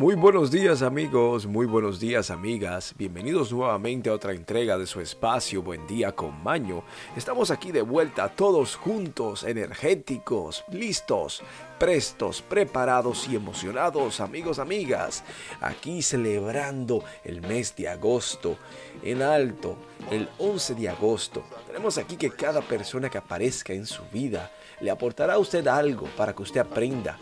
[0.00, 5.00] Muy buenos días amigos, muy buenos días amigas, bienvenidos nuevamente a otra entrega de su
[5.00, 6.84] espacio Buen Día con Maño.
[7.16, 11.42] Estamos aquí de vuelta todos juntos, energéticos, listos,
[11.80, 15.24] prestos, preparados y emocionados amigos, amigas.
[15.60, 18.56] Aquí celebrando el mes de agosto
[19.02, 19.74] en alto,
[20.12, 21.42] el 11 de agosto.
[21.66, 26.06] Tenemos aquí que cada persona que aparezca en su vida le aportará a usted algo
[26.16, 27.18] para que usted aprenda.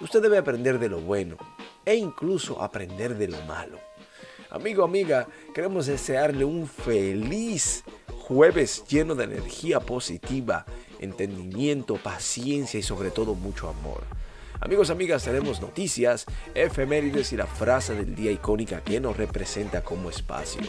[0.00, 1.36] Usted debe aprender de lo bueno
[1.86, 3.78] e incluso aprender de lo malo.
[4.50, 10.66] Amigo, amiga, queremos desearle un feliz jueves lleno de energía positiva,
[10.98, 14.02] entendimiento, paciencia y sobre todo mucho amor.
[14.60, 20.10] Amigos, amigas, tenemos noticias, efemérides y la frase del día icónica que nos representa como
[20.10, 20.62] espacio.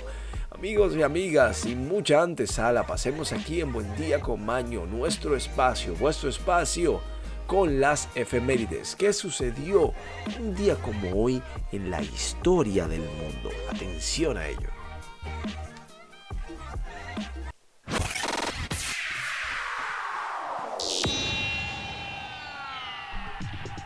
[0.51, 5.95] Amigos y amigas, sin mucha antesala, pasemos aquí en Buen Día con Maño, nuestro espacio,
[5.95, 7.01] vuestro espacio
[7.47, 8.95] con las efemérides.
[8.95, 9.93] ¿Qué sucedió
[10.39, 13.49] un día como hoy en la historia del mundo?
[13.69, 14.69] Atención a ello.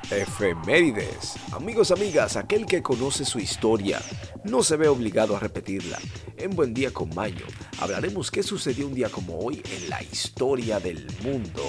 [0.09, 1.35] Efemérides.
[1.53, 4.01] Amigos, amigas, aquel que conoce su historia
[4.43, 5.99] no se ve obligado a repetirla.
[6.35, 7.45] En Buen Día con Mayo
[7.79, 11.63] hablaremos qué sucedió un día como hoy en la historia del mundo.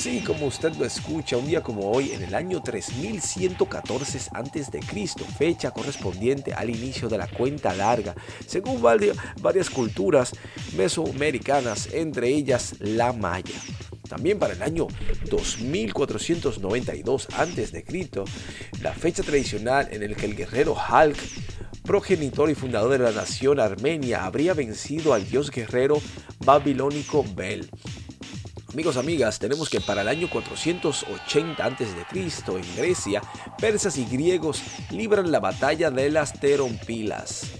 [0.00, 4.80] Sí, como usted lo escucha, un día como hoy, en el año 3114 a.C.,
[5.36, 8.14] fecha correspondiente al inicio de la cuenta larga,
[8.46, 10.32] según varias culturas
[10.74, 13.60] mesoamericanas, entre ellas la maya.
[14.08, 14.86] También para el año
[15.28, 17.84] 2492 a.C.,
[18.80, 21.18] la fecha tradicional en el que el guerrero Hulk
[21.84, 26.00] progenitor y fundador de la nación armenia, habría vencido al dios guerrero
[26.38, 27.68] babilónico Bel.
[28.72, 31.86] Amigos, amigas, tenemos que para el año 480 a.C.
[32.14, 33.20] en Grecia,
[33.58, 34.62] persas y griegos
[34.92, 37.50] libran la batalla de las Terompilas.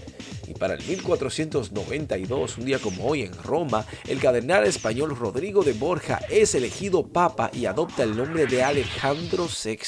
[0.47, 5.73] Y para el 1492, un día como hoy en Roma, el cardenal español Rodrigo de
[5.73, 9.79] Borja es elegido papa y adopta el nombre de Alejandro VI.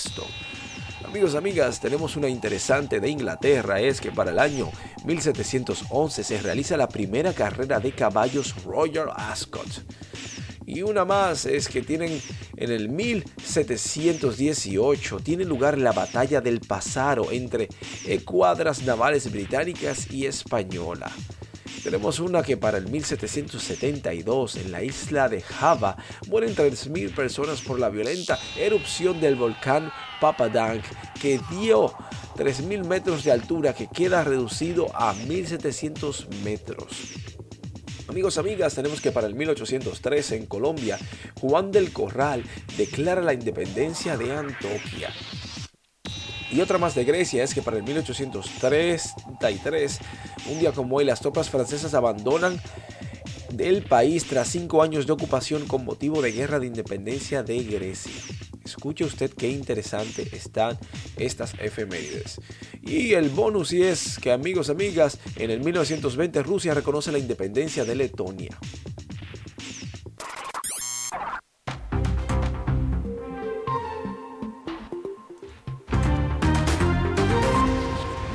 [1.06, 4.70] Amigos, amigas, tenemos una interesante de Inglaterra, es que para el año
[5.06, 9.86] 1711 se realiza la primera carrera de caballos Royal Ascot.
[10.73, 12.19] Y una más es que tienen
[12.57, 17.69] en el 1718 tiene lugar la batalla del Pasaro entre
[18.25, 21.11] cuadras navales británicas y española.
[21.84, 25.95] Tenemos una que para el 1772 en la isla de Java
[26.28, 30.81] mueren 3.000 personas por la violenta erupción del volcán Papadang
[31.22, 31.94] que dio
[32.35, 37.33] 3.000 metros de altura que queda reducido a 1.700 metros.
[38.13, 41.00] Amigos, amigas, tenemos que para el 1813 en Colombia,
[41.41, 42.44] Juan del Corral
[42.78, 45.09] declara la independencia de Antioquia.
[46.52, 49.97] Y otra más de Grecia es que para el 1833,
[50.52, 52.62] un día como hoy, las tropas francesas abandonan
[53.57, 58.13] el país tras cinco años de ocupación con motivo de guerra de independencia de Grecia.
[58.63, 60.79] Escuche usted qué interesante están
[61.18, 62.40] estas efemérides.
[62.81, 67.84] Y el bonus y es que amigos, amigas, en el 1920 Rusia reconoce la independencia
[67.84, 68.57] de Letonia.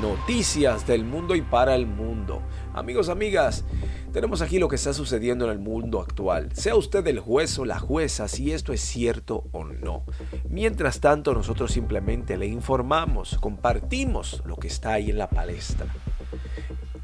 [0.02, 2.42] Noticias del mundo y para el mundo.
[2.74, 3.64] Amigos, amigas,
[4.12, 6.50] tenemos aquí lo que está sucediendo en el mundo actual.
[6.54, 10.04] Sea usted el juez o la jueza si esto es cierto o no.
[10.48, 15.86] Mientras tanto, nosotros simplemente le informamos, compartimos lo que está ahí en la palestra.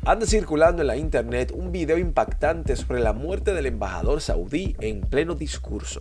[0.07, 5.01] Anda circulando en la internet un video impactante sobre la muerte del embajador saudí en
[5.01, 6.01] pleno discurso.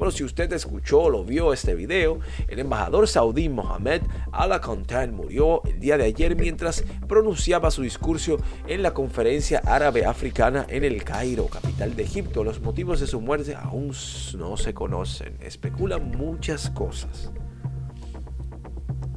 [0.00, 4.00] Bueno, si usted escuchó o lo vio este video, el embajador saudí Mohamed
[4.32, 10.64] Al-Qantan murió el día de ayer mientras pronunciaba su discurso en la conferencia árabe africana
[10.70, 12.44] en el Cairo, capital de Egipto.
[12.44, 13.92] Los motivos de su muerte aún
[14.38, 15.36] no se conocen.
[15.42, 17.30] Especulan muchas cosas.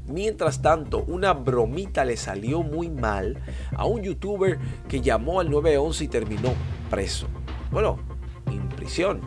[0.06, 3.41] Mientras tanto, una bromita le salió muy mal
[3.74, 4.59] a un youtuber
[4.89, 6.53] que llamó al 911 y terminó
[6.89, 7.27] preso.
[7.71, 8.00] Bueno,
[8.51, 9.21] en prisión.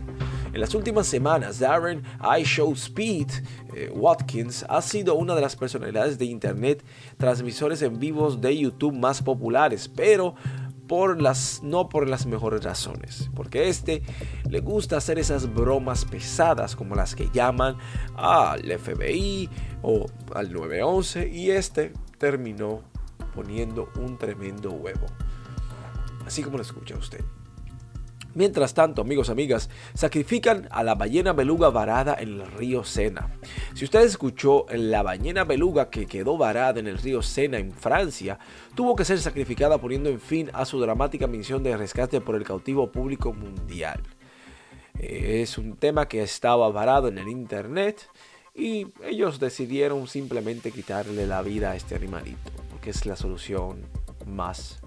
[0.56, 3.26] En las últimas semanas, Darren I Show Speed
[3.74, 6.82] eh, Watkins ha sido una de las personalidades de Internet
[7.18, 10.34] transmisores en vivos de YouTube más populares, pero
[10.88, 14.02] por las, no por las mejores razones, porque este
[14.48, 17.76] le gusta hacer esas bromas pesadas como las que llaman
[18.14, 19.50] al FBI
[19.82, 22.80] o al 911 y este terminó
[23.34, 25.04] poniendo un tremendo huevo.
[26.24, 27.22] Así como lo escucha usted.
[28.36, 33.30] Mientras tanto, amigos, amigas, sacrifican a la ballena beluga varada en el río Sena.
[33.72, 38.38] Si usted escuchó, la ballena beluga que quedó varada en el río Sena en Francia
[38.74, 42.44] tuvo que ser sacrificada poniendo en fin a su dramática misión de rescate por el
[42.44, 44.02] cautivo público mundial.
[44.98, 48.06] Es un tema que estaba varado en el internet
[48.54, 53.86] y ellos decidieron simplemente quitarle la vida a este animalito, porque es la solución
[54.26, 54.80] más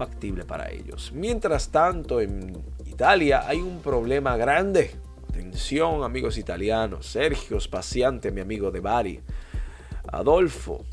[0.00, 1.12] factible para ellos.
[1.14, 2.56] Mientras tanto, en
[2.86, 4.92] Italia hay un problema grande.
[5.28, 7.04] Atención, amigos italianos.
[7.04, 9.20] Sergio Spaciante, mi amigo de Bari.
[10.10, 10.86] Adolfo,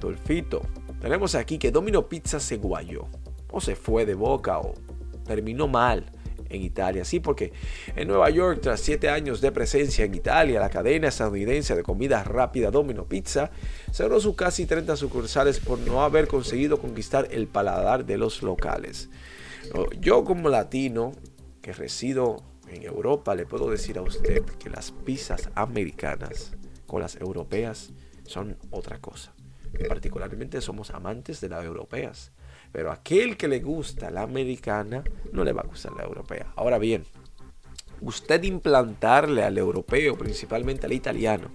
[0.00, 0.62] Dolfito.
[1.00, 3.06] Tenemos aquí que Domino Pizza se guayó.
[3.52, 4.74] O se fue de boca o
[5.24, 6.04] terminó mal
[6.54, 7.04] en Italia.
[7.04, 7.52] Sí, porque
[7.96, 12.24] en Nueva York, tras siete años de presencia en Italia, la cadena estadounidense de comida
[12.24, 13.50] rápida Domino Pizza
[13.92, 19.08] cerró sus casi 30 sucursales por no haber conseguido conquistar el paladar de los locales.
[20.00, 21.12] Yo como latino
[21.60, 26.52] que resido en Europa, le puedo decir a usted que las pizzas americanas
[26.86, 27.90] con las europeas
[28.26, 29.33] son otra cosa.
[29.88, 32.32] Particularmente somos amantes de las europeas.
[32.72, 36.52] Pero aquel que le gusta la americana, no le va a gustar la europea.
[36.56, 37.04] Ahora bien,
[38.00, 41.50] usted implantarle al europeo, principalmente al italiano,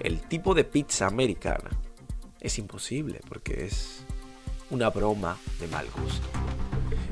[0.00, 1.70] el tipo de pizza americana,
[2.40, 4.04] es imposible porque es
[4.70, 6.26] una broma de mal gusto.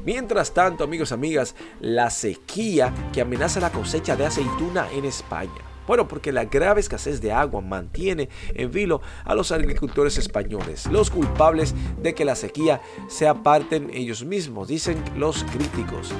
[0.04, 5.75] Mientras tanto, amigos amigas, la sequía que amenaza la cosecha de aceituna en España.
[5.86, 11.10] Bueno, porque la grave escasez de agua mantiene en vilo a los agricultores españoles, los
[11.10, 16.12] culpables de que la sequía se aparten ellos mismos, dicen los críticos.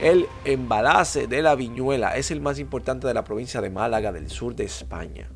[0.00, 4.28] El embalace de la viñuela es el más importante de la provincia de Málaga del
[4.28, 5.30] sur de España.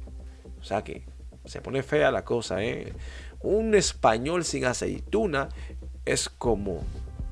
[0.61, 1.06] O sea que
[1.46, 2.93] se pone fea la cosa, ¿eh?
[3.40, 5.49] Un español sin aceituna
[6.05, 6.84] es como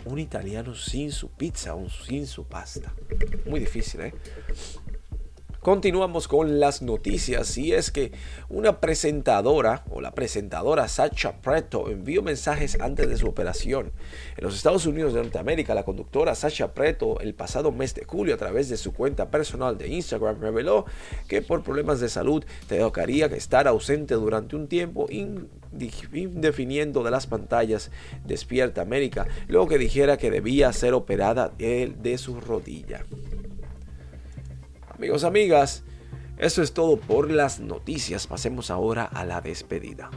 [0.06, 2.94] un italiano sin su pizza o sin su pasta.
[3.46, 4.14] Muy difícil, ¿eh?
[5.68, 8.10] Continuamos con las noticias y es que
[8.48, 13.92] una presentadora o la presentadora Sacha Preto envió mensajes antes de su operación.
[14.38, 18.34] En los Estados Unidos de Norteamérica, la conductora Sacha Preto el pasado mes de julio
[18.34, 20.86] a través de su cuenta personal de Instagram reveló
[21.28, 27.26] que por problemas de salud te tocaría estar ausente durante un tiempo indefiniendo de las
[27.26, 27.90] pantallas
[28.24, 33.04] Despierta América, luego que dijera que debía ser operada de su rodilla.
[34.98, 35.84] Amigos, amigas,
[36.38, 38.26] eso es todo por las noticias.
[38.26, 40.10] Pasemos ahora a la despedida.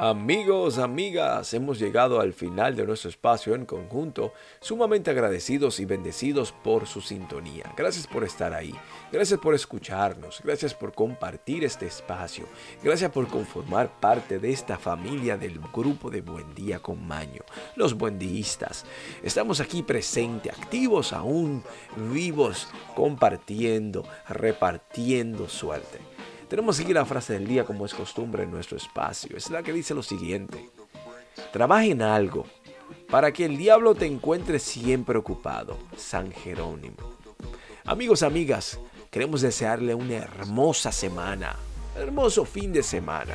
[0.00, 6.52] Amigos, amigas, hemos llegado al final de nuestro espacio en conjunto, sumamente agradecidos y bendecidos
[6.52, 7.72] por su sintonía.
[7.76, 8.72] Gracias por estar ahí,
[9.10, 12.46] gracias por escucharnos, gracias por compartir este espacio,
[12.80, 17.42] gracias por conformar parte de esta familia del grupo de Buen Día con Maño,
[17.74, 18.86] los buendistas.
[19.24, 21.64] Estamos aquí presentes, activos aún,
[22.12, 26.17] vivos, compartiendo, repartiendo suerte.
[26.48, 29.36] Tenemos aquí la frase del día como es costumbre en nuestro espacio.
[29.36, 30.70] Es la que dice lo siguiente.
[31.52, 32.46] Trabaja en algo
[33.10, 35.76] para que el diablo te encuentre siempre ocupado.
[35.94, 36.96] San Jerónimo.
[37.84, 38.80] Amigos, amigas,
[39.10, 41.54] queremos desearle una hermosa semana,
[41.94, 43.34] hermoso fin de semana.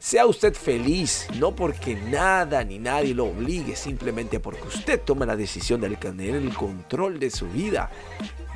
[0.00, 5.36] Sea usted feliz, no porque nada ni nadie lo obligue, simplemente porque usted toma la
[5.36, 7.90] decisión de tener el control de su vida,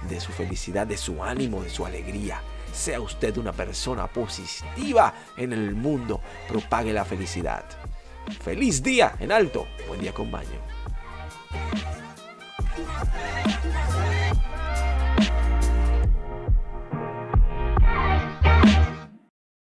[0.09, 2.41] de su felicidad, de su ánimo, de su alegría.
[2.73, 6.21] Sea usted una persona positiva en el mundo.
[6.49, 7.65] Propague la felicidad.
[8.41, 9.67] Feliz día en alto.
[9.87, 10.61] Buen día con baño.